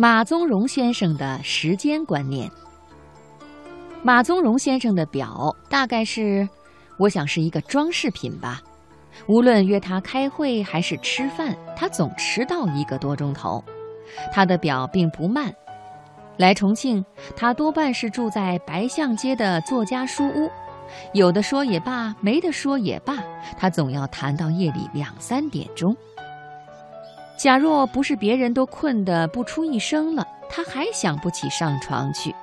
[0.00, 2.48] 马宗荣先生的时间观念。
[4.00, 6.48] 马宗荣先生的表大概是，
[7.00, 8.62] 我想是一个装饰品吧。
[9.26, 13.60] 无论约他开会还是吃饭，他总迟到一个多钟头。
[14.32, 15.52] 他的表并不慢。
[16.36, 17.04] 来重庆，
[17.34, 20.48] 他多半是住在白象街的作家书屋。
[21.12, 23.16] 有的说也罢，没得说也罢，
[23.58, 25.92] 他总要谈到夜里两三点钟。
[27.38, 32.34] 假若不是别人都困得不出一声了，他还想不起上床去。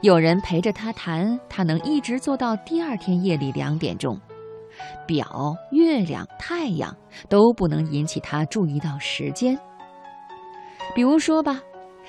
[0.00, 4.18] 有人陪着他谈，他能一直做到第二天夜里两点钟。
[5.06, 6.96] 表、月亮、太阳
[7.28, 9.58] 都不能引起他注意到时间。
[10.94, 11.60] 比如说吧，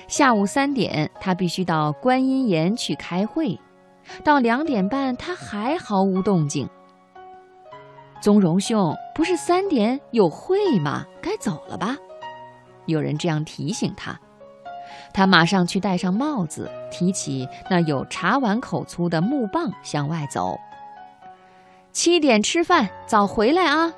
[0.08, 3.60] 下午三点他必须到观音岩去开会，
[4.24, 6.66] 到两点半他还毫无动静。
[8.22, 11.04] 宗荣兄，不是三点有会吗？
[11.20, 11.96] 该走了吧？
[12.86, 14.16] 有人这样提醒他，
[15.12, 20.56] 他马上去戴上帽子，提起那有茶碗口粗的木棒向外走。
[21.90, 23.92] 七点吃饭，早回来啊！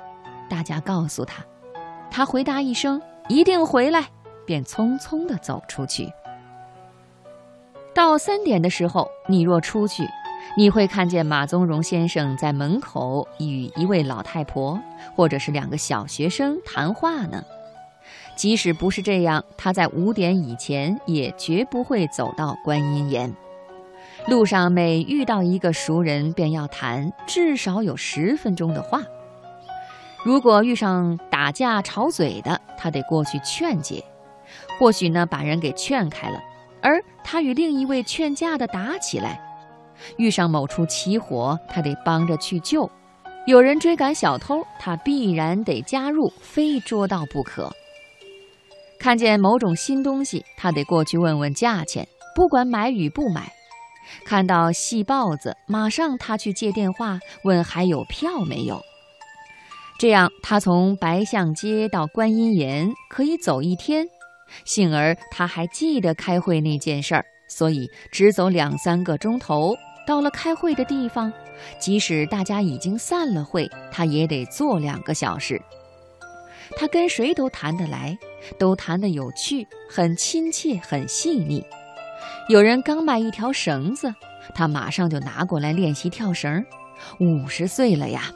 [0.49, 1.43] 大家告诉他，
[2.09, 4.07] 他回答一声“一定回来”，
[4.43, 6.11] 便匆匆地走出去。
[7.93, 10.03] 到三点的时候，你若出去。
[10.57, 14.79] 你会看见马宗荣先生在门口与一位老太婆，
[15.15, 17.43] 或者是两个小学生谈话呢。
[18.35, 23.33] 即使不是这样，他在五点以前也绝不会走到观音岩。
[24.27, 29.01] 路上每遇到一个熟人，便要谈至少有十分钟的话。
[30.23, 34.03] 如果遇上打架吵嘴的，他得过去劝解，
[34.79, 36.41] 或许呢把人给劝开了，
[36.81, 39.39] 而他与另一位劝架的打起来。
[40.17, 42.89] 遇上某处起火，他得帮着去救；
[43.45, 47.71] 有人追赶小偷，他必然得加入，非捉到不可。
[48.99, 53.51] 看见某种新东西，他得过去问问价钱，不管买与不买。
[54.23, 58.81] 看到戏豹子，马上他去借电话问还有票没有。
[59.97, 64.07] 这样，他从白象街到观音岩可以走一天。
[64.63, 67.25] 幸而他还记得开会那件事儿。
[67.47, 69.75] 所以只走两三个钟头，
[70.05, 71.31] 到了开会的地方，
[71.79, 75.61] 即使大家已经散了会，他也得坐两个小时。
[76.75, 78.17] 他跟谁都谈得来，
[78.57, 81.63] 都谈得有趣，很亲切，很细腻。
[82.49, 84.13] 有人刚买一条绳子，
[84.53, 86.65] 他马上就拿过来练习跳绳。
[87.19, 88.31] 五十岁了呀。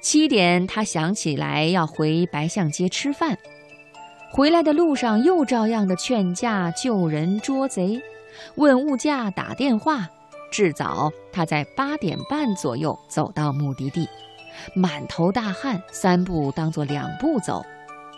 [0.00, 3.36] 七点，他想起来要回白象街吃饭。
[4.30, 8.00] 回来的路上，又照样的劝架、救人、捉贼，
[8.56, 10.08] 问物价、打电话。
[10.50, 14.08] 至早，他在八点半左右走到目的地，
[14.74, 17.62] 满头大汗，三步当作两步走。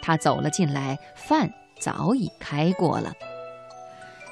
[0.02, 3.12] 他走了进来，饭早已开过了。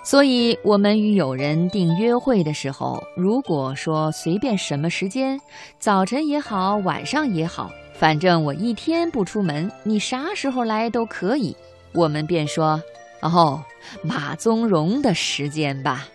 [0.05, 5.41] 所以，我们与友人订约会的时候，如果说随便什么时间，
[5.79, 11.57] 早晨也好，晚上也好，反正我一天不出门，你啥时候来都可以。
[11.93, 12.81] 我们便说
[13.21, 13.65] ：“哦，
[14.03, 16.07] 马宗荣的时间吧。”